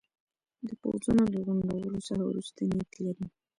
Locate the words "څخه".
2.07-2.23